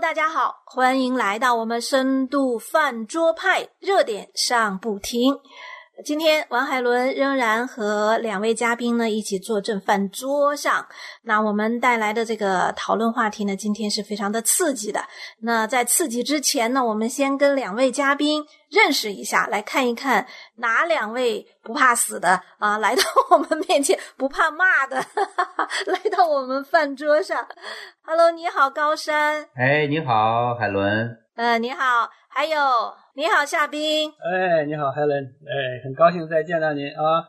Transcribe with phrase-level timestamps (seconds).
[0.00, 5.34] 大家好，欢迎来到我们深度饭桌派热点上不停。
[6.04, 10.86] 今天王海伦仍然和两位嘉宾呢一起坐正饭桌上。
[11.22, 15.00] 那我们带来的这个讨论话题呢，今天是非常的刺激的。
[15.40, 20.24] 那在刺激之前呢，我们先跟两位嘉宾认识一下，来看一看
[20.58, 25.24] 哪两位不怕死的啊，来到我们面前不怕骂的，哈
[25.56, 27.44] 哈来到我们饭桌上。
[28.04, 29.48] Hello，你好，高山。
[29.56, 31.18] 哎，你好，海伦。
[31.34, 32.56] 呃，你好，还有。
[33.18, 34.08] 你好，夏冰。
[34.10, 35.24] 哎，你好，Helen。
[35.26, 37.26] 哎，很高兴再见到您啊！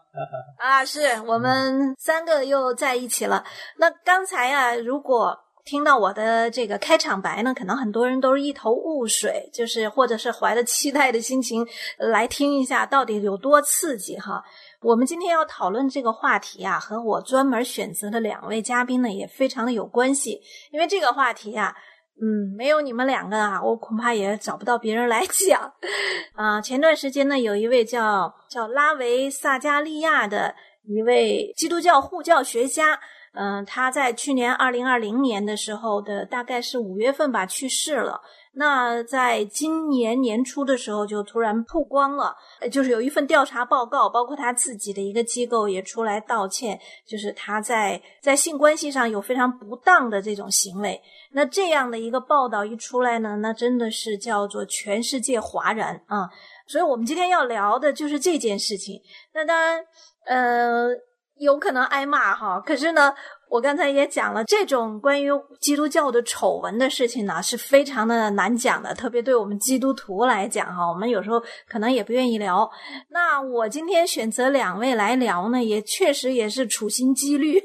[0.59, 3.43] 啊，是我们三个又在一起了。
[3.79, 11.65] 那刚才啊，如果听到我的这个开场白呢，可能很多人都是一头雾水，就是或者是怀着期待的心情
[11.97, 14.43] 来听一下，到底有多刺激哈。
[14.81, 21.75] 我们今天要讨论这个话题啊，和我专门选择的两位嘉宾呢，也非常的有关系，因为这个话题啊。
[22.21, 25.73] 嗯，没有你们两个啊，我恐怕也找不到别人来讲。
[26.33, 30.53] 啊，前段时间呢，有一位叫叫拉维萨加利亚的
[30.83, 32.99] 一位基督教护教学家，
[33.33, 38.21] 嗯，他在去年二零二零年的时候的大概是五月份吧去世了。
[38.59, 42.35] 那在今年年初的时候，就突然曝光了，
[42.69, 51.01] 就是有一份调查报告，包括他自己的一个机构也出来道歉，就是他在在性关系上有非常不当的这种行为。
[51.31, 56.29] 那这样的一个报道一出来呢，那真的是叫做全世界哗然啊！
[56.67, 59.01] 所以我们今天要聊的就是这件事情。
[59.33, 59.85] 那当然，
[60.25, 60.89] 呃，
[61.39, 63.13] 有可能挨骂哈，可是呢。
[63.51, 65.27] 我刚才也讲了，这种关于
[65.59, 72.69] 基督教的丑闻的事情呢，是非常的难讲的，特别对我们基督徒来讲哈，我们有时候可能也不愿意聊。
[73.09, 77.59] 那我今天选择两位来聊呢，也确实也是处心积虑，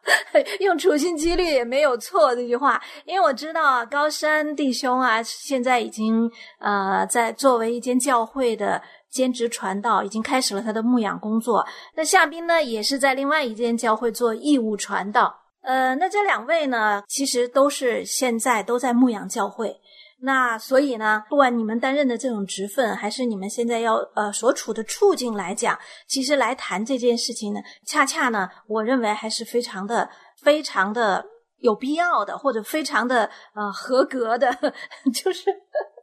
[0.60, 8.82] 用处心积虑也没有错这句话，因为我知道高山弟兄啊，现在已经呃在作为一间教会的。
[9.12, 11.64] 兼职传道已经开始了他的牧养工作。
[11.94, 15.38] 那夏冰呢，也是在另外一间教会做义务传道。
[15.60, 19.78] 呃，那这两位呢，其实都是现在都在牧养教会。
[20.24, 25.78] 那所以呢，不管你们担任的这种职分，还是你们现在要呃所处的处境来讲，
[26.08, 30.08] 其实来谈这件事情呢，恰恰呢，我认为还是非常的、
[30.42, 31.24] 非常的
[31.58, 34.52] 有必要的，或者非常的呃合格的。
[35.12, 35.44] 就是，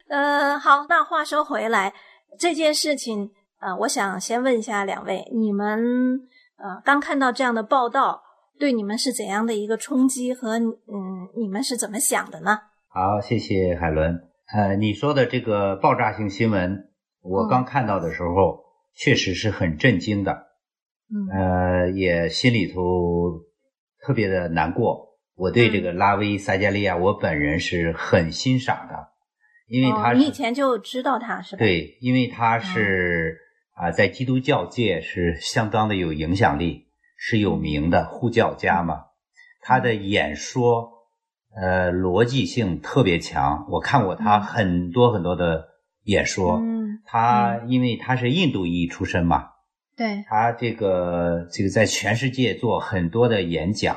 [0.10, 1.94] 呃，好，那话说回来。
[2.38, 5.80] 这件事情，呃，我想先问一下两位，你们
[6.58, 8.22] 呃刚看到这样的报道，
[8.60, 12.60] 对你们是怎样的一个冲击和嗯，你们是怎么想的呢？
[12.88, 14.20] 好，谢谢海伦。
[14.54, 16.90] 呃，你说的这个爆炸性新闻，
[17.22, 18.64] 我刚看到的时候，
[18.96, 20.48] 确实是很震惊的，
[21.14, 22.82] 嗯，呃，也心里头
[24.02, 25.10] 特别的难过。
[25.36, 29.10] 我对这个拉维·萨加利亚，我本人是很欣赏的。
[29.70, 31.60] 因为他，你以前就知道他是吧？
[31.60, 33.38] 对，因为他是
[33.76, 39.06] 啊，在基督教界是相当的有影响力，是有名的护教家嘛。
[39.62, 40.90] 他的演说，
[41.56, 43.68] 呃，逻辑性特别强。
[43.70, 45.68] 我看过他很多很多的
[46.04, 46.58] 演说。
[46.58, 47.02] 嗯。
[47.06, 49.50] 他因为他是印度裔出身嘛。
[49.96, 50.24] 对。
[50.28, 53.96] 他这个这个在全世界做很多的演讲，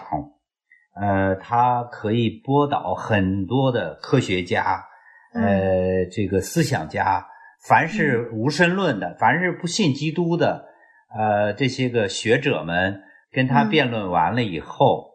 [1.00, 4.84] 呃，他可以拨导很多的科学家。
[5.34, 7.26] 呃，这个思想家，
[7.66, 10.66] 凡是无神论的，凡是不信基督的，
[11.16, 15.12] 呃，这些个学者们跟他辩论完了以后，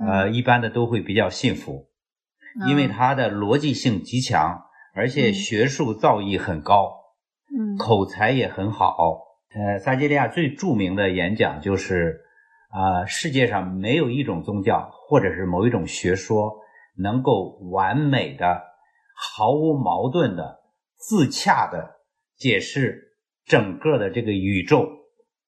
[0.00, 1.88] 呃，一般的都会比较信服，
[2.66, 4.62] 因为他的逻辑性极强，
[4.94, 6.90] 而且学术造诣很高，
[7.54, 8.96] 嗯，口才也很好。
[9.54, 12.20] 呃，撒基利亚最著名的演讲就是
[12.70, 16.56] 啊，世界上没有一种宗教或者是某一种学说
[16.96, 18.67] 能够完美的。
[19.20, 20.60] 毫无矛盾的、
[20.96, 21.96] 自洽的
[22.36, 24.88] 解释整个的这个宇宙，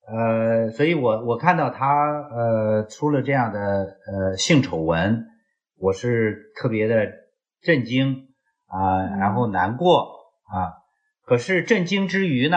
[0.09, 5.25] 呃，所以我我看到他呃出了这样的呃性丑闻，
[5.79, 7.13] 我是特别的
[7.63, 8.31] 震惊
[8.67, 10.17] 啊，然后难过
[10.49, 10.75] 啊，
[11.25, 12.57] 可是震惊之余呢，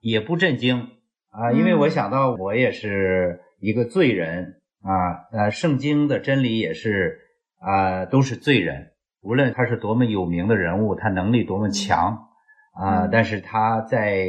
[0.00, 0.88] 也不震惊
[1.30, 7.18] 啊，因为我想到我也是一个罪人啊，呃，圣经的真理也是
[7.58, 8.92] 啊，都是罪人。
[9.24, 12.28] 无论他是多么有名的人物，他能力多么强
[12.74, 14.28] 啊，但是他在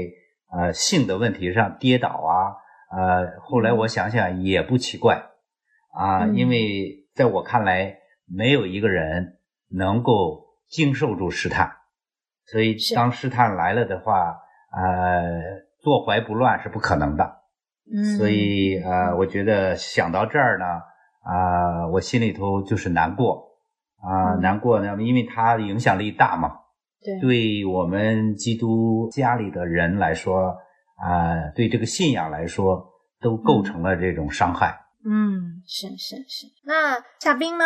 [0.49, 2.55] 呃性的问题上跌倒啊，
[2.97, 5.21] 呃，后来我想想也不奇怪
[5.93, 9.37] 啊，因为在我看来，没有一个人
[9.69, 11.73] 能够经受住试探，
[12.45, 14.39] 所以当试探来了的话，
[14.71, 15.41] 呃，
[15.81, 17.41] 坐怀不乱是不可能的。
[17.93, 20.65] 嗯，所以呃，我觉得想到这儿呢，
[21.21, 23.54] 啊，我心里头就是难过。
[24.07, 26.51] 啊，难过呢，因为他的影响力大嘛。
[27.03, 30.55] 对，对我们基督家里的人来说，
[30.97, 32.83] 啊，对这个信仰来说，
[33.21, 34.75] 都构成了这种伤害。
[35.05, 36.47] 嗯，是是是。
[36.65, 37.65] 那夏冰呢？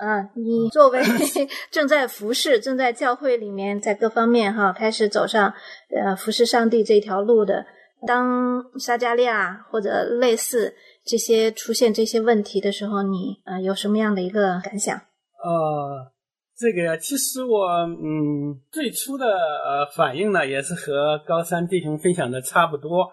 [0.00, 1.02] 嗯，你作为
[1.72, 5.52] 正在服侍、正在教会里面，在各方面哈，开始走上
[5.94, 7.66] 呃服侍上帝这条路的，
[8.06, 10.72] 当撒加利亚或者类似
[11.04, 15.02] 这些出现这些问题的时候，你呃有什么样的一个感想？
[15.42, 16.10] 呃，
[16.56, 23.12] 这个其实我嗯最初的呃反应呢，也是和高山弟兄分享的差不多。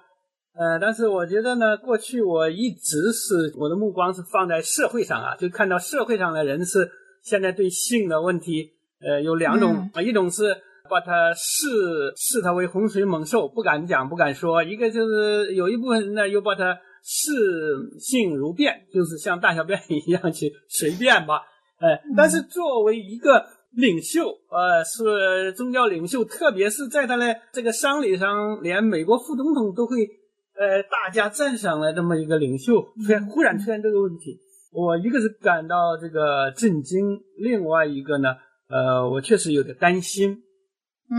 [0.57, 6.89] 呃，但是我觉得呢，过去我一直是我的目光是放在社会上啊，就看到社会上的人是
[7.21, 10.55] 现在对性的问题，呃，有两种啊，一种是
[10.89, 11.67] 把它视
[12.15, 17.33] 视它为洪水猛兽，不敢讲不敢说；一个就是有一部分人呢，又把它视
[17.99, 21.41] 性如便，就是像大小便一样去随便吧。
[21.79, 29.97] 呃，但是作为一个领袖，呃，是宗教领袖，特别是在他的这个丧礼上，连美国副总统都会。
[30.57, 34.39] 呃，大家赞赏了这么一个领袖，突然忽然出现这个问题，
[34.71, 38.29] 我一个是感到这个震惊，另外一个呢，
[38.69, 40.37] 呃，我确实有点担心，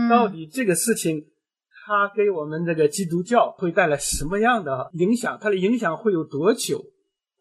[0.09, 1.23] 到底这个事情
[1.85, 5.37] 它给我们这个基督教会带来什么样的影响？
[5.39, 6.83] 它的影响会有多久？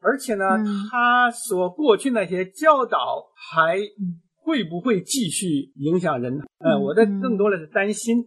[0.06, 0.44] 而且呢，
[0.90, 2.98] 他所过去那些教导
[3.34, 3.78] 还
[4.36, 6.40] 会不会继续影响人？
[6.60, 8.24] 呃，我的更多的是担心。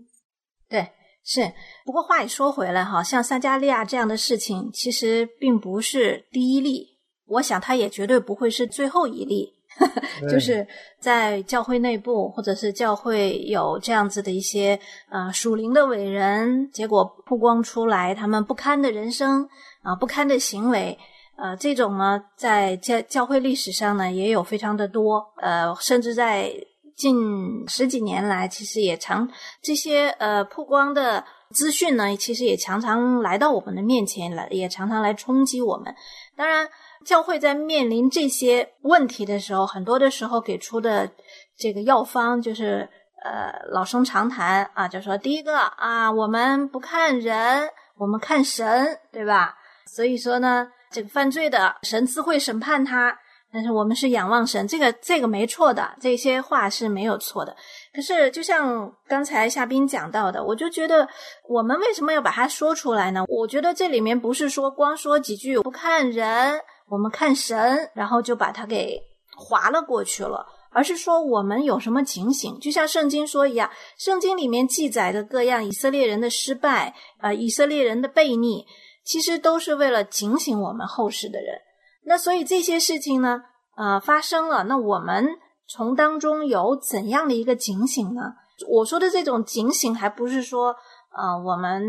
[0.68, 0.90] 对。
[1.22, 1.42] 是，
[1.86, 6.88] 不过话也说回来，哈，像撒加利亚这样的事情，其实并不是第一例。
[7.28, 9.54] 我想，他也绝对不会是最后一例。
[10.30, 10.66] 就是
[11.00, 14.80] 在教会内部，或者是教会有这样子的一些
[15.10, 19.48] 呃属灵的伟人，结果曝光出来他们不堪的人生
[19.84, 20.98] 啊，不堪的行为，
[21.42, 26.52] 呃，这种呢，在教教会历史上呢，也有非常的多，呃，甚至在。
[27.00, 29.26] 近十几年来，其实也常
[29.62, 35.96] 这些呃曝光的资讯呢，其实也常常来到我们的面前来，也常常来冲击我们。
[36.36, 36.68] 当然，
[37.06, 41.10] 教会在面临这些问题的时候，很多的时候给出的
[41.58, 42.90] 这个药方就是
[43.24, 49.56] 呃老生常谈啊，就说第一个啊，我们不看人，我们看神，对吧？
[49.88, 53.18] 所以说呢，这个犯罪的神自会审判他。
[53.52, 57.56] 但是我们是仰望神，这个这个没错的，这些话是没有错的。
[57.92, 61.08] 可是就像刚才夏冰讲到的，我就觉得
[61.48, 63.26] 我们为什么要把它说出来呢？
[63.28, 69.02] 我觉得这里面不是说光说几句不看人，我们看神，然后就把它给
[69.36, 72.60] 划了过去了，而是说我们有什么警醒？
[72.60, 78.68] 就像圣经说一样，圣经里面记载的各样以色列人的失败，呃，以色列人的悖逆，
[79.10, 81.60] 其实都是为了警醒我们后世的人。
[82.06, 83.42] 那所以这些事情呢，
[83.76, 84.66] 呃，发生了。
[84.66, 85.28] 那我们
[85.68, 88.22] 从当中有怎样的一个警醒呢？
[88.70, 90.76] 我说的这种警醒，还不是说，
[91.18, 91.84] 呃，我们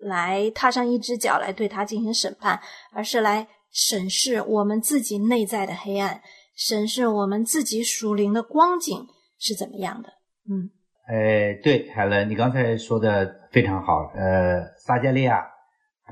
[0.00, 2.58] 来踏上一只脚来对他进行审判，
[2.90, 6.22] 而是来审视我们自己内在的黑暗，
[6.56, 9.06] 审视我们自己属灵的光景
[9.38, 10.08] 是怎么样的。
[10.48, 10.70] 嗯，
[11.06, 14.10] 呃，对，海伦，你刚才说的非常好。
[14.14, 15.44] 呃，撒加利亚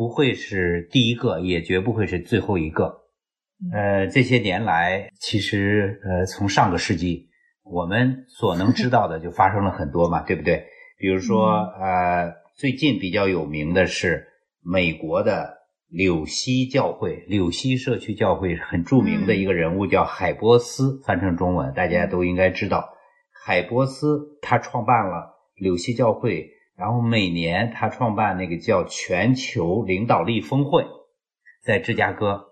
[0.00, 3.02] 不会是第一个，也绝不会是最后一个。
[3.70, 7.28] 呃，这些年来，其实呃，从上个世纪，
[7.62, 10.64] 我们所能知道的就发生了很多嘛，对不对？
[10.96, 14.26] 比如说，呃，最近比较有名的是
[14.64, 15.58] 美国的
[15.90, 22.88] 柳溪教会，柳溪社区教会很著名的一个人物叫海波斯，翻成中文大家都应该知道。
[23.44, 26.48] 海波斯他创办了柳溪教会，
[26.80, 30.86] 然后每年他创办那个叫全球领导力峰会，
[31.62, 32.46] 在芝加哥。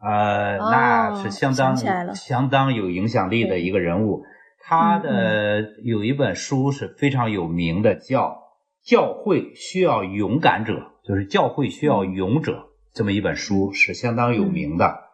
[0.00, 1.76] 呃，那是相当
[2.14, 4.24] 相当有影响力的一个人物。
[4.60, 8.42] 他的有一本书是非常有名的，叫
[8.88, 10.74] 《教会需要勇敢者》，
[11.08, 15.04] 就是教会需要勇者这么一本书是相当有名的。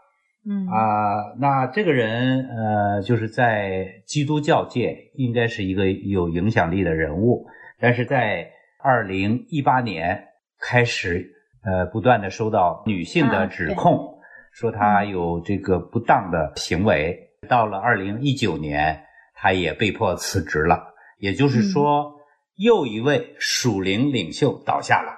[0.46, 7.46] 嗯啊，那这个人呃，就是在基督教界应该是一个有影响力的人物，
[7.80, 8.50] 但是在
[8.84, 10.26] 二零一八年
[10.60, 11.32] 开始
[11.64, 14.18] 呃，不断的收到女性的指控。
[14.52, 20.92] 说她有这个不当的行为，到了二零一九年，她也被迫辞职了。
[21.18, 22.12] 也就是说，
[22.56, 25.12] 又一位属灵领袖倒下了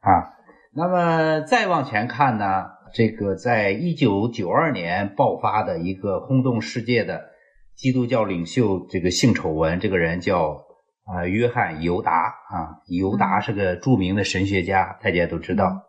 [0.00, 0.36] 啊。
[0.74, 7.24] 那么再往前看呢，这个在一九九二年爆发的一个轰动世界的
[7.74, 10.62] 基督教领袖这个性丑闻，这个人叫
[11.12, 12.12] 啊约翰尤达
[12.50, 15.82] 啊，尤达是个著名的神学家，大家都知道。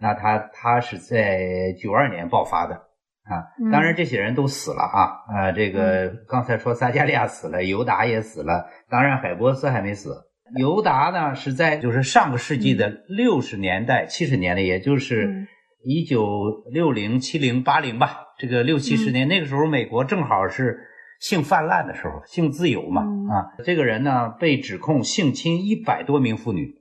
[0.00, 3.46] 那他他是在九二年爆发的，啊。
[3.60, 5.52] 嗯当然，这些人都死了啊啊！
[5.52, 10.10] 这个刚才说撒加利亚死了，犹达也死了，当然海波斯还没死。
[10.56, 15.46] 犹达呢是在就是上个世纪的六十年代、七十年代，也就是嗯
[15.84, 20.78] 一九六零、七零、八零吧，这个六七十嗯年，那个时候美国正好是
[21.22, 23.46] 性泛滥的时候，性自由嘛嗯啊。
[23.64, 26.74] 这个人呢被指控性侵一百多名妇女，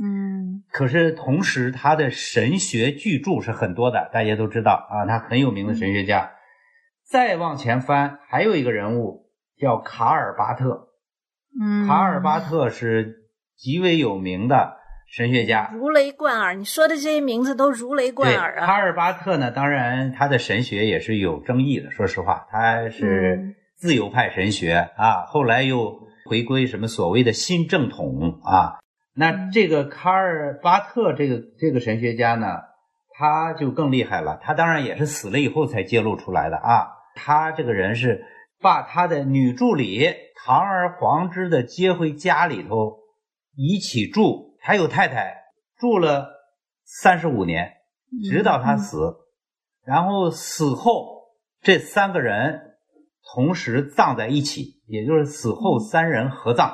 [0.00, 6.30] 嗯可是同时他的神学巨著是很多的，大家都知道啊，他很有名的神学家。
[7.10, 9.26] 再往前翻，还有一个人物
[9.58, 10.88] 叫卡尔巴特，
[11.60, 14.76] 嗯，卡尔巴特是极为有名的
[15.08, 15.70] 神学家。
[15.74, 18.66] 如雷贯耳，你说的这些名字都如雷贯，耳啊。
[18.66, 21.90] 卡尔巴特呢，当然他的神学也是有争议的。
[21.90, 23.54] 说实话，他是嗯
[23.84, 28.80] 自由派神学啊，后来又回归什么所谓的新正统啊。
[29.14, 32.46] 那嗯这个卡尔巴特这个这个神学家呢，
[33.10, 34.38] 他就更厉害了。
[34.40, 36.86] 他当然也是死了以后才揭露出来的啊。
[37.14, 38.24] 他这个人是
[38.58, 40.10] 把他的女助理
[40.42, 43.00] 堂而皇之的接回家里头
[43.54, 45.36] 一起住，还有太太
[45.76, 46.30] 住了
[46.86, 47.70] 三十五年，
[48.30, 49.14] 直到他死。
[49.84, 52.73] 然后死后，这三个人
[53.34, 56.72] 同时葬在一起，也就是死后三人合葬。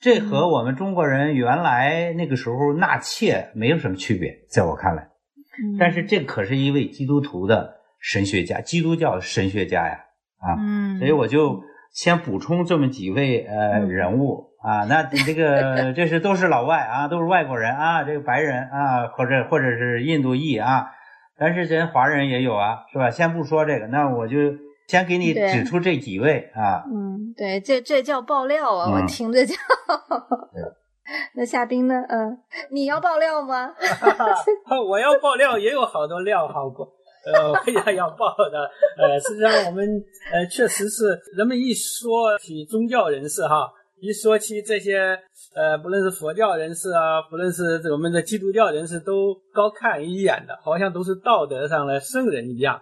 [0.00, 5.02] 这和我们中国人原来那个时候纳妾没有什么区别，在我看来。
[5.04, 9.94] 嗯但是这可是一位基督徒的神学家，基督教神学家呀，
[10.38, 20.90] 啊，嗯，所以我就先补充这么几位呃嗯人物啊，那这个这是都是老外啊，都是外国人啊，这个白人啊，或者或者是印度裔啊，
[21.36, 23.10] 但是人华人也有啊，是吧？
[23.10, 24.36] 先不说这个，那我就
[24.88, 28.90] 先给你指出这几位啊，嗯，对，这这叫爆料啊！
[28.90, 29.54] 我嗯听着叫
[30.52, 30.62] 对。
[31.34, 31.94] 那夏冰呢？
[32.08, 32.38] 嗯，
[32.70, 33.72] 你要爆料吗？
[34.88, 36.86] 我要爆料也有好多料好过，
[37.24, 38.70] 呃，我也要爆的。
[38.98, 39.86] 呃，实际上我们
[40.32, 45.18] 呃确实是人们一说起宗教人士哈，一说起这些
[45.54, 52.80] 呃，不论是佛教人士啊，不论是我们的基督教人士，都高看一眼的，好像都是道德上的圣人一样。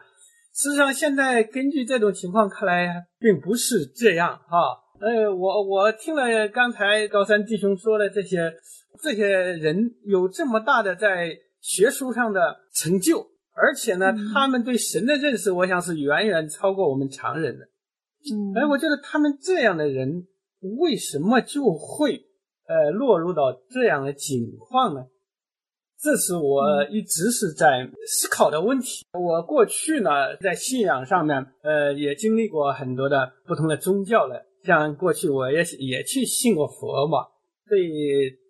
[0.57, 4.57] 事实上，现在根据这种情况看来，并不是这样哈。
[4.99, 8.51] 呃，我我听了刚才高山弟兄说的这些，
[9.03, 13.19] 这些人有这么大的在学术上的成就，
[13.53, 17.67] 而且呢，嗯他们对神的认识，我想是远远超过我们常人的。
[18.33, 20.27] 嗯，哎，我觉得他们这样的人，
[20.79, 22.25] 为什么就会
[22.67, 25.03] 呃落入到这样的境况呢？
[26.03, 29.05] 这是我一直是在思考的问题。
[29.13, 34.45] 我过去呢，在信仰上面，呃，也经历过很多的不同的宗教了。
[34.65, 37.19] 像过去我也也去信过佛嘛，
[37.69, 37.79] 对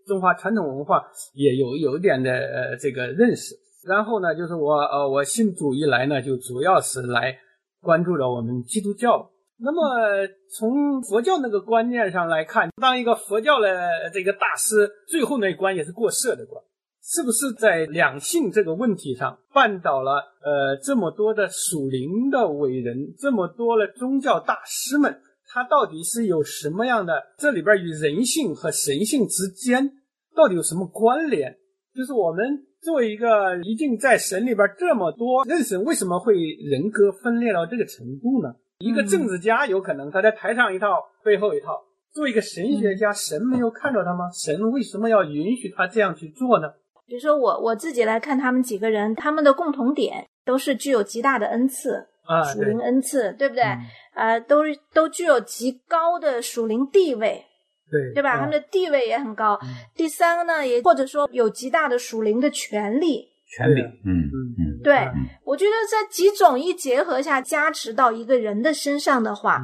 [0.07, 3.55] 中华传统文化也有有一点的呃这个认识。
[3.87, 7.37] 然后呢，就是我呃我信主一来呢，就主要是来
[7.81, 9.31] 关注了我们基督教。
[9.59, 10.27] 那么
[10.59, 16.63] 从佛教那个观念上来看，当一个佛教的这个大师，最后那一关也是过世的关，
[17.09, 25.21] 是不是在两性这个问题上绊倒了呃这么多的属灵的伟人，这么多的宗教大师们？
[25.49, 27.15] 他到底是有什么样的？
[27.39, 29.89] 这里边与人性和神性之间
[30.35, 31.57] 到底有什么关联？
[31.95, 38.53] 就是我们作为一个一定在神里边这么多认识，为什么会人格分裂到这个程度呢？
[38.79, 40.89] 一个政治家有可能他在台上一套，
[41.25, 41.69] 背后一套；
[42.13, 44.29] 作为一个神学家，神没有看到他吗？
[44.35, 46.67] 神为什么要允许他这样去做呢？
[47.07, 53.63] 比如说我我自己来看他们几个人，他们的共同点都是具有极大的恩赐，啊，属灵恩赐，对不对？
[53.65, 53.79] 嗯
[54.17, 57.45] 呃，都是都具有极高的属灵地位，
[57.91, 58.31] 对对吧？
[58.33, 59.59] 啊他们的地位也很高。
[59.63, 63.29] 嗯第三个呢，也或者说有极大的属灵的权利。
[63.49, 69.63] 权柄，嗯嗯嗯，对嗯我觉得在几种一结合下，加持到一个人的身上的话，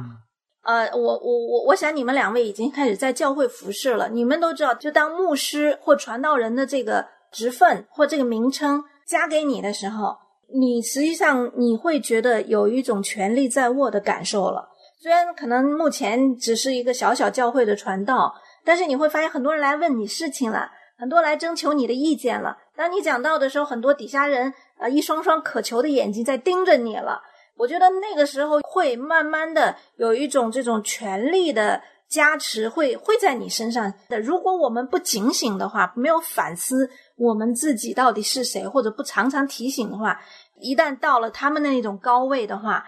[0.65, 10.15] 嗯呃，我我我我想你们两位已经开始在教会服侍了，你们都知道，就当牧师或传道人的这个职份或这个名称加给你的时候，
[10.53, 14.69] 你实际上你会觉得有一种权力在握的感受了。
[15.01, 22.57] 虽然可能目前只是一个小小教会的传道，但是你会发现很多人来问你事情了，很多来征求你的意见了。
[22.77, 27.21] 当你讲到的时候，很多底下人呃一双双渴求的眼睛在盯着你了。
[27.57, 31.81] 我觉得那个时候会慢慢的有一种这种权力的
[32.13, 34.19] 加持会会在你身上的。
[34.19, 40.19] 如果我们不警醒的话，没有反思我们自己到底是谁，或者不常常提醒的话，
[40.61, 42.85] 一旦到了他们的那种高位的话，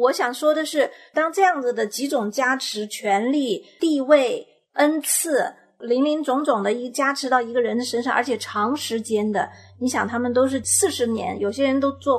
[0.00, 5.54] 我想说的是，当这样子的几种加持、权力、地位、恩赐。
[5.80, 9.46] 林林总总的一加持到一个人的身上，而且长时间的，
[9.78, 12.18] 你想他们都是四十年，有些人都做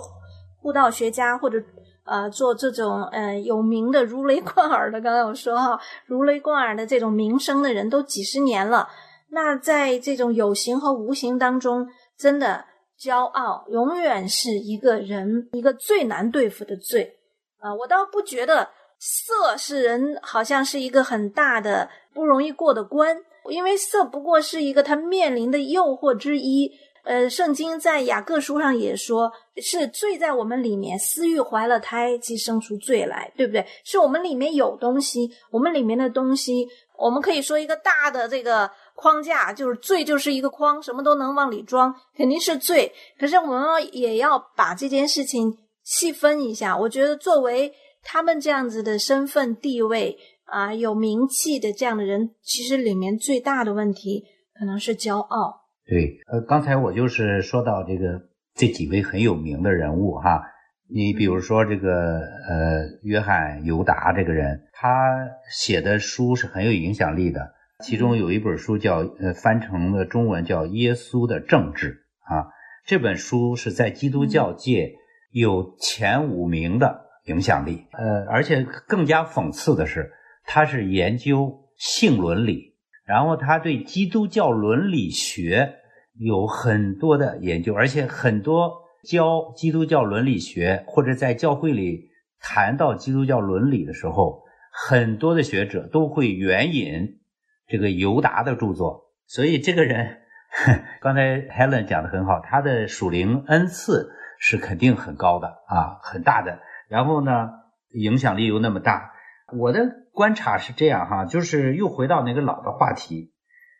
[0.61, 1.57] 护道学家或者
[2.05, 8.87] 呃做这种呃有名的如雷贯耳的，刚才我说哈，如雷贯耳的这种名声的人都几十年了。
[9.29, 12.63] 那在这种有形和无形当中，真的
[12.97, 17.17] 骄傲永远是一个人一个最难对付的罪
[17.59, 17.73] 啊！
[17.75, 18.69] 我倒不觉得
[18.99, 23.17] 色是人好像是一个很大的不容易过的关，
[23.49, 26.71] 因为色不过是一个他面临的诱惑之一。
[27.05, 33.63] 呃，圣经在雅各书上也说，是罪在我们里面，私欲怀了胎，即生出罪来，对不对？
[33.83, 42.91] 是我们里面有东西，我们里面的东西，我们可以说一个大的这个框架，就是罪就是一个框，什么都能往里装，肯定是罪。
[43.19, 46.75] 可是我们也要把这件事情细分一下。
[46.75, 47.71] 我觉得作为
[48.03, 54.25] 他们这样子的身份地位啊，有名气的这样的人，其实里面最大的问题
[54.57, 55.64] 可能是骄傲。
[55.87, 58.21] 对，呃，刚才我就是说到这个
[58.55, 60.43] 这几位很有名的人物哈，
[60.89, 72.03] 你比如说这个呃，约翰尤达这个人，他写的书是很有影响力的，其中有一本书叫呃，翻成了中文叫《耶稣的政治》
[72.35, 72.47] 啊，
[72.87, 74.95] 这本书是在基督教界
[75.31, 80.11] 有前五名的影响力，呃，而且更加讽刺的是，
[80.45, 82.74] 他是研究性伦理。
[83.05, 85.75] 然后他对基督教伦理学
[86.17, 92.09] 有很多的研究，而且很多教基督教伦理学或者在教会里
[92.39, 97.19] 谈到基督教伦理的时候，很多的学者都会援引
[97.67, 99.13] 这个尤达的著作。
[99.27, 100.21] 所以这个人，
[100.99, 104.09] 刚才 Helen 讲的很好，他的属灵恩赐
[104.39, 106.59] 是肯定很高的啊，很大的。
[106.89, 107.51] 然后呢，
[107.91, 109.11] 影响力又那么大，
[109.55, 110.04] 我的。
[110.15, 113.33] 观察是这样哈，就是又回到那个老的话题。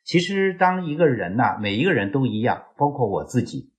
[0.04, 3.72] 其实，当一个人呐，每一个人都一样，包括我自己，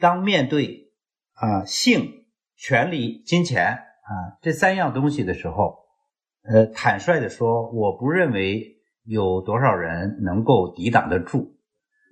[0.00, 0.92] 当面对
[1.34, 2.24] 啊性、
[2.56, 5.80] 权利、金钱啊这三样东西的时候，
[6.44, 11.58] 呃，坦率的说，我不认为有多少人能够抵挡得住。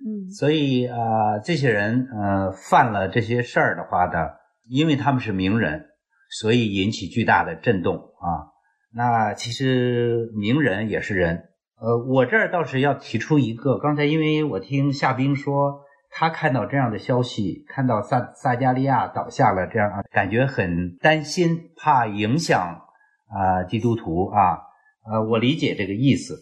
[0.05, 4.29] 嗯，所以啊，这些人呃犯了这些事儿的话呢，
[4.67, 5.87] 因为他们是名人，
[6.29, 8.52] 所以引起巨大的震动啊。
[8.95, 11.49] 那其实名人也是人，
[11.81, 22.81] 呃，我这儿倒是要提出一个，刚才因为我听夏冰说，他看到这样的消息，看到萨萨加利亚倒下了，这样啊，感觉很担心，怕影响
[23.29, 24.59] 啊基督徒啊，
[25.11, 26.35] 呃，我理解这个意思。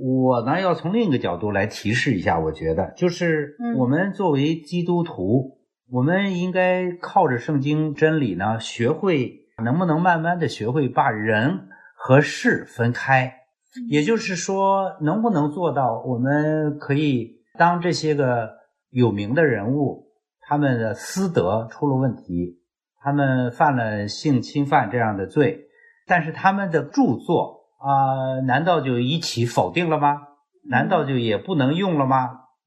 [0.00, 5.60] 我呢要从另一个角度来提示一下，我觉得就是我们作为基督徒，
[5.92, 11.68] 我们应该靠着圣经真理呢，学会能不能慢慢的学会把人。
[12.06, 13.32] 和事分开，
[13.88, 16.02] 也就是说，能不能做到？
[16.04, 18.50] 我们可以当这些个
[18.90, 20.08] 有名的人物，
[20.42, 22.60] 他们的私德出了问题，
[23.02, 25.62] 他们犯了性侵犯这样的罪，
[26.06, 30.20] 但是他们的著作啊，难道就一起否定了吗？
[30.68, 32.18] 难道就也不能用了吗？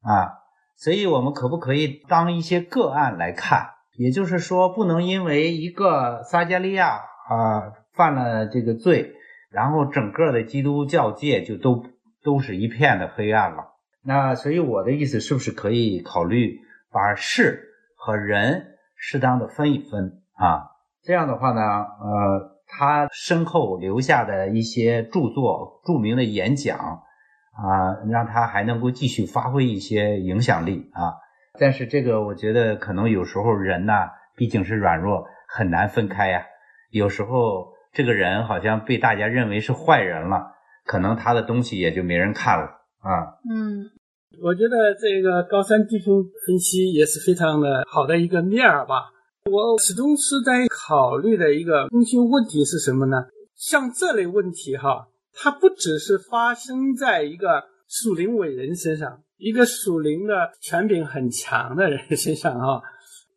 [0.01, 0.33] 啊，
[0.77, 3.67] 所以我们可不可以当一些个案来看？
[3.99, 6.87] 也就是说，不能因为一个撒加利亚
[7.29, 9.13] 啊犯了这个罪。
[9.57, 11.83] 然后整个的基督教界就都
[12.23, 13.73] 都是一片的黑暗了。
[14.03, 16.59] 那所以我的意思是不是可以考虑
[16.91, 17.63] 把事
[17.95, 20.69] 和人适当的分一分啊？
[21.01, 31.15] 这样的话呢，呃，他身后留下的一些著作、著名的演讲啊，让他还能够继续发挥一些影响力啊。
[31.59, 33.93] 但是这个我觉得可能有时候人呢
[34.35, 36.45] 毕竟是软弱，很难分开呀。
[36.91, 37.75] 有时候。
[37.93, 40.51] 这个人好像被大家认为是坏人了，
[40.85, 42.65] 可能他的东西也就没人看了
[42.99, 43.37] 啊。
[43.49, 43.89] 嗯，
[44.41, 49.11] 我觉得这个高山弟兄分析也是非常的好的一个面儿吧。
[49.49, 53.25] 我始终是在考虑的一个中心问题是什么呢？
[53.55, 62.81] 像这类问题哈，它不只是发生在一个属灵伟人身上，一个属灵的权柄很强的人身上啊，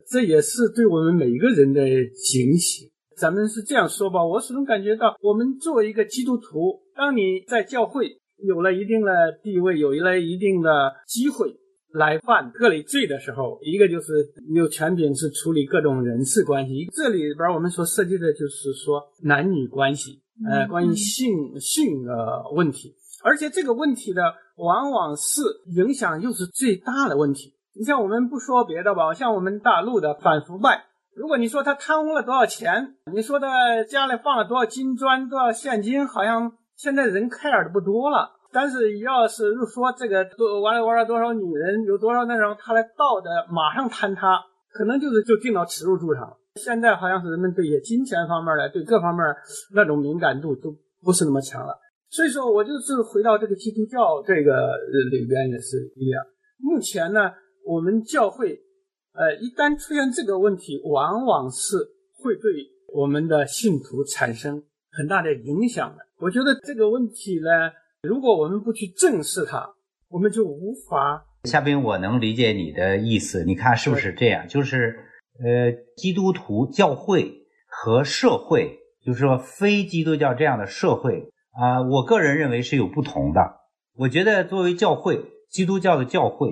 [0.09, 2.91] 这也是对我们每一个人的警醒。
[3.17, 9.11] 咱们是这样说吧，我始终感觉到，我们作为一个基督徒，当你在教会有了一定的
[9.43, 11.55] 地位，有了一定的机会
[11.93, 24.21] 来犯各类罪的时候，一个就是有权柄是处理各种人事关系，这里边我们所涉及的就是说男女关系，呃，关于性性的问题，而且这个问题呢，
[24.55, 25.41] 往往是
[25.75, 27.53] 影响又是最大的问题。
[27.73, 30.85] 你像我们不说别的吧，像我们大陆的反腐败。
[31.15, 38.29] 如果你说他贪污了多少钱，你说他家里放了多少金砖、多少现金，好像现在人 care 的不多了。
[38.53, 44.39] 但是要是说这个多玩了玩了多少女人，有多少那种他来盗的，马上坍塌，
[44.73, 46.37] 可能就是就定到耻辱柱上了。
[46.55, 49.23] 现在好像是人们对些金钱方面的、对各方面
[49.73, 51.73] 那种敏感度都不是那么强了。
[52.09, 54.75] 所以说我就是回到这个基督教这个
[55.09, 56.21] 里边也是一样。
[56.59, 57.31] 目前呢，
[57.65, 58.59] 我们教会，
[59.13, 61.77] 呃，一旦出现这个问题，往往是
[62.17, 62.51] 会对
[62.93, 66.05] 我们的信徒产生很大的影响的。
[66.17, 67.71] 我觉得这个问题呢，
[68.03, 69.73] 如果我们不去正视它，
[70.09, 71.25] 我们就无法。
[71.43, 74.47] 夏冰，我能理解你的意思，你看是不是这样？
[74.47, 74.97] 就是
[75.43, 83.41] 呃，基督徒教会和社会，就是说非基督教这样的社会啊，我个人认为是有不同的。
[83.95, 85.21] 我觉得作为教会。
[85.51, 86.49] 基督教的教会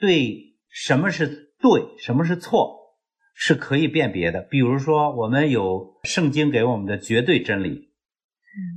[0.00, 2.96] 对什么是对，什么是错
[3.34, 4.40] 是可以辨别的。
[4.42, 7.88] 比如说，我们有圣经给我们的绝对真理。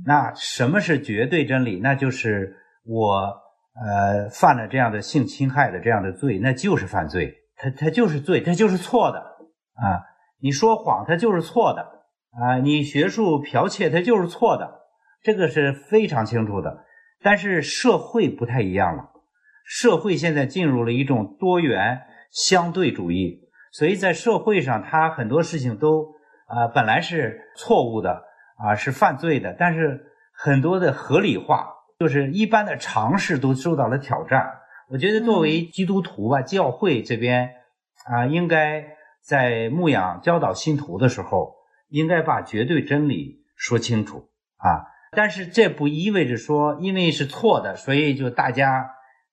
[0.06, 1.80] 那什么是绝对真理？
[1.80, 3.32] 那就是我
[3.74, 10.02] 呃犯了这样的性侵害的这样的罪，那就是犯罪，他他就是罪，他就是错的啊！
[10.40, 11.82] 你说谎，他就是错的
[12.40, 12.58] 啊！
[12.58, 14.82] 你学术剽窃，他就是错的，
[15.22, 16.84] 这个是非常清楚的。
[17.22, 19.10] 但是社会不太一样了。
[19.64, 23.42] 社会现在进入了一种多元相对主义，
[23.72, 26.14] 所以在社会上，他很多事情都
[26.46, 28.24] 啊本来是错误的
[28.56, 31.68] 啊是犯罪的，但是很多的合理化，
[31.98, 34.50] 就是一般的常识都受到了挑战。
[34.88, 37.50] 我觉得作为基督徒吧，教会这边
[38.06, 41.54] 啊，应该在牧养教导信徒的时候，
[41.90, 44.88] 应该把绝对真理说清楚啊。
[45.14, 48.88] 但是这不意味着说，因为是错的，所以就大家。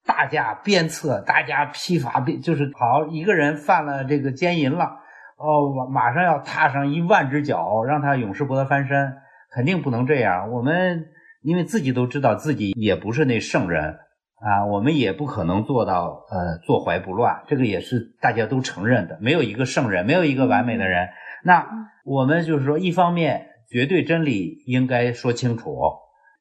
[0.09, 4.85] 大家鞭策，大家批发，就是好一个人犯了这个奸淫了，
[5.37, 9.13] 哦，马上要踏上一万只脚，让他永世不得翻身，
[9.53, 10.51] 肯定不能这样。
[10.51, 11.05] 我们
[11.43, 13.99] 因为自己都知道自己也不是那圣人
[14.41, 19.19] 啊，我们也不可能做到呃坐怀不乱，这个也是大家都承认的。
[19.21, 21.07] 没有一个圣人，没有一个完美的人。
[21.43, 21.67] 那
[22.03, 25.77] 我们就是说，一方面绝对真理应该说清楚，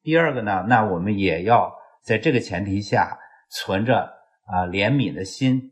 [0.01, 1.71] 第二个呢，那我们也要
[2.03, 3.19] 在这个前提下。
[3.49, 4.13] 存着
[4.45, 5.71] 啊怜悯的心，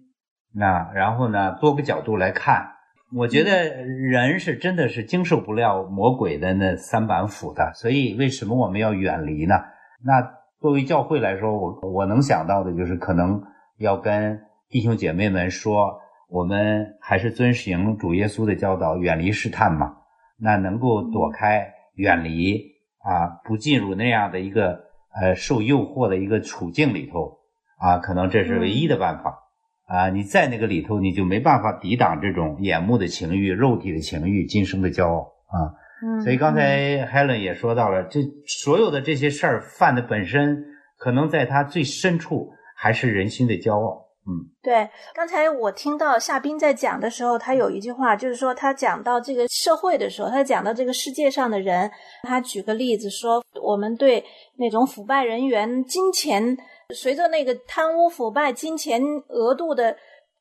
[0.53, 2.67] 那然后呢，多个角度来看，
[3.15, 9.55] 我觉得人是真的是经受不了魔鬼的那三板斧的，所以为什么我们要远离呢？
[10.03, 10.21] 那
[10.59, 13.41] 作为教会来说，我我能想到的就是可能
[13.77, 19.95] 要跟弟兄姐妹们说，我们还是遵行主耶稣的教导，远离试探嘛。
[20.39, 22.59] 那能够躲开、远离
[22.99, 24.79] 啊，不进入那样的一个
[25.19, 27.36] 呃受诱惑的一个处境里头。
[27.77, 29.43] 啊，可能这是唯一的办法
[29.85, 30.09] 啊！
[30.09, 35.71] 你在那个里头，你就没办法抵挡这种眼目的情欲、肉体的情欲、今生的骄傲啊。
[36.03, 40.65] 嗯，所以刚才 Helen 也说到了，这所有的这些事儿犯的本身，
[40.97, 44.05] 可能在他最深处还是人心的骄傲。
[44.27, 44.89] 嗯，对。
[45.15, 51.89] 刚才我听到夏冰在讲的时候，他有一句话，就是说他讲到这个社会的时候，他讲到这个世界上的人，
[52.23, 54.23] 他举个例子说，我们对
[54.57, 56.57] 那种腐败人员、金钱。
[56.95, 59.95] 随着那个贪污腐败、金钱额度的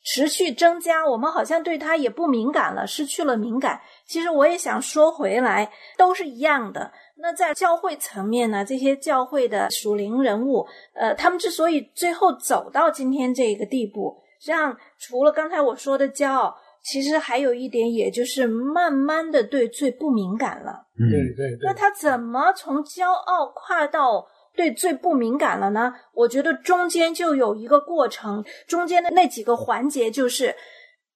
[0.05, 3.81] 持续增加，我们好像对他也不敏感了，失去了敏感。
[4.07, 6.93] 其实我也想说回来，都是一样的。
[7.17, 16.55] 那在教会层面呢，这些教会的属灵人物，呃，他们之所以最后走到今天这个地步，实际上除了刚才我说的骄傲，
[16.85, 20.87] 其实还有一点，也就是慢慢的对罪不敏感了。
[20.97, 21.59] 嗯，对对。
[21.63, 24.25] 那他怎么从骄傲跨到？
[24.57, 25.95] 对最不敏感了呢？
[26.15, 30.57] 我觉得中间就有一个过程，中间的那几个环节就是，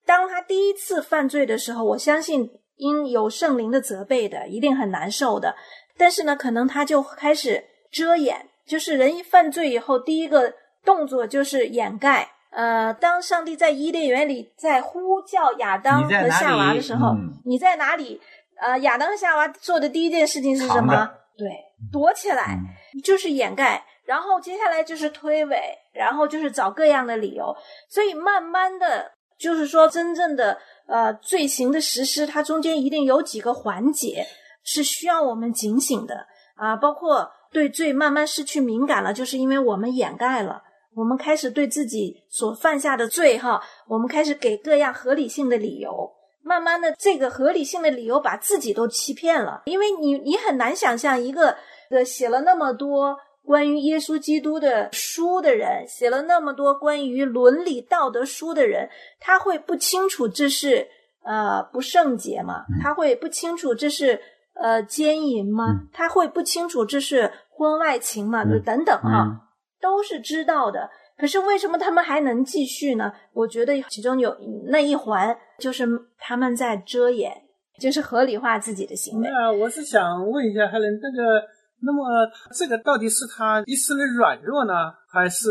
[0.04, 5.56] 当他第一次犯罪的时候，我相信因有圣灵的责备的，一定很难受的。
[5.96, 10.52] 但是呢，可能他就开始遮掩，就是人一犯罪以后，第一个
[10.84, 12.30] 动作就是掩盖。
[12.50, 18.20] 呃，当上帝在伊甸园里在呼叫亚当和夏娃的时候，你在哪里？
[18.60, 21.10] 呃，亚当和夏娃做的第一件事情是什么？
[21.38, 21.48] 对，
[21.92, 22.58] 躲起来。
[23.02, 25.56] 就是掩盖，然后接下来就是推诿，
[25.92, 27.54] 然后就是找各样的理由，
[27.88, 34.26] 所以慢慢的，就是说真正的呃罪行的实施，它中间一定有几个环节
[34.64, 36.26] 是需要我们警醒的。
[36.56, 40.62] 啊，包括对罪慢慢失去敏感了，就是因为我们掩盖了，
[40.94, 51.56] 我们开始对自己所犯下的罪哈，我们开始给各样合理性的理由，慢慢的这个合理性的理由把自己都欺骗了，因为你你很难想象一个。
[51.90, 60.86] 的写了那么多关于耶稣基督的书的人，写了那么多关于伦理道德书的人，他会不清楚这是
[61.24, 62.64] 呃不圣洁吗？
[62.82, 64.18] 他会不清楚这是
[64.54, 65.66] 呃奸淫吗？
[65.92, 68.44] 他会不清楚这是婚外情吗？
[68.64, 69.48] 等等啊，
[69.80, 70.88] 都是知道的。
[71.18, 73.12] 可是为什么他们还能继续呢？
[73.34, 74.34] 我觉得其中有
[74.68, 75.86] 那一环就是
[76.18, 77.30] 他们在遮掩，
[77.78, 79.28] 就是合理化自己的行为。
[79.28, 81.42] 那我是想问一下 Helen，这个，
[81.82, 82.04] 那么
[82.52, 85.48] 这个到底是他一时的软弱呢，还是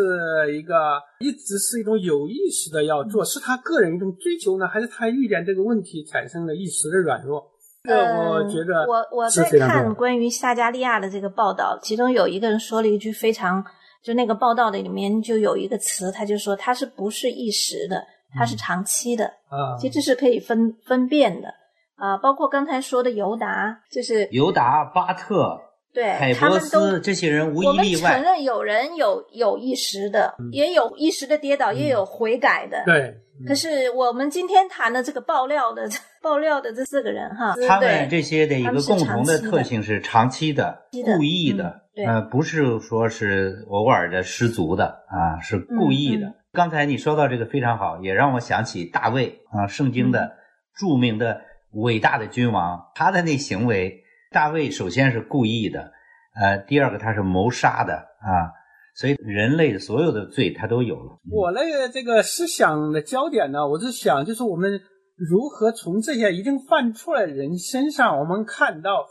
[0.57, 7.43] 一个一直是一种有意识的要做，是他个人一种追求呢，还是他遇见这个问题产生了一时的软弱？
[7.83, 13.65] 这我觉得我我在看关于撒加利亚的这个报道，其中有一个人说了一句非常。
[14.01, 18.01] 就那个报道的里面就有一个词，他就说他是不是一时的，
[18.33, 21.49] 他是长期的啊，其实这是可以分分辨的
[21.97, 22.15] 啊。
[22.15, 25.59] 包括刚才说的尤达，就是尤达、巴特、
[25.93, 28.09] 对海波斯这些人无一例外。
[28.11, 32.83] 我们承认有人有有一时的，也有一时的跌倒，也有悔改的。
[32.85, 33.15] 对。
[33.47, 35.87] 可是我们今天谈的这个爆料的
[36.21, 41.83] 爆料的这四个人哈，他们这些的一个共同的特性是长期的、故意的。
[42.05, 46.33] 呃，不是说是偶尔的失足的啊，是故意的。
[46.51, 50.33] 刚才你说到这个非常好，也让我想起大卫啊，圣经的
[50.75, 55.91] 著名的伟大的君王，他的那行为，大卫首先是故意的，
[56.39, 58.51] 呃，第二个他是谋杀的啊，
[58.95, 61.19] 所以人类所有的罪他都有了。
[61.31, 64.79] 我那个这个思想的焦点呢，我是想就是我们
[65.15, 69.07] 如何从这些已经犯错的人身上，我们看到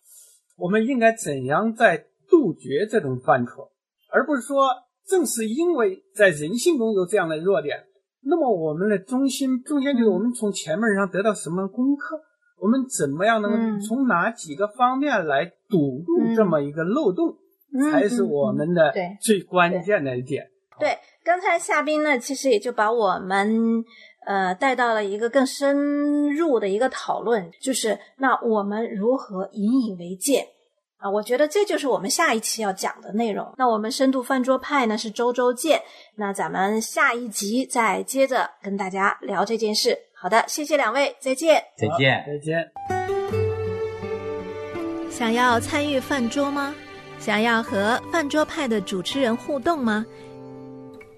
[0.57, 2.07] 我们应该怎样在。
[2.31, 3.72] 杜绝这种犯错，
[4.12, 4.68] 而不是说
[5.07, 7.87] 正是因为在人性中有这样的弱点，
[8.20, 12.20] 那么我们的中心中间就是我们从前面上得到什么功课，
[12.61, 17.37] 我们怎么样能从哪几个方面来堵住这么一个漏洞，
[17.90, 20.49] 才是我们的最关键的一点。
[20.79, 23.85] 对，刚才夏冰呢，其实也就把我们
[24.27, 30.47] 呃带到了一个更深入的一个讨论，就是那我们如何引以为戒。
[30.99, 33.55] 啊，我觉得这就是我们下一期要讲的内容。
[33.57, 35.81] 那我们深度饭桌派呢是周周见，
[36.16, 39.97] 那咱们下一集再接着跟大家聊这件事。
[40.20, 42.70] 好的，谢谢两位，再见，再见，再见。
[45.11, 46.74] 想要参与饭桌吗？
[47.20, 50.04] 想要和饭桌派的主持人互动吗？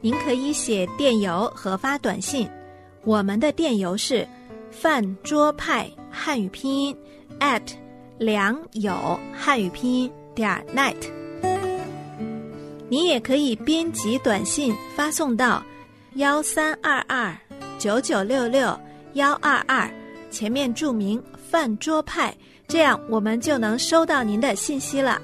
[0.02, 2.48] 您可以写电邮和发短信，
[3.04, 4.26] 我们的电邮是
[4.70, 6.96] 饭桌派汉语拼音
[7.38, 7.62] at。
[8.18, 10.94] 良友汉语拼音点 net，
[12.90, 15.64] 你也可以编辑短信发送到
[16.16, 17.34] 幺三二二
[17.78, 18.78] 九九六六
[19.14, 19.90] 幺二二，
[20.30, 21.20] 前面注明
[21.50, 22.32] 饭桌派，
[22.68, 25.20] 这样我们就能收到您的信息了。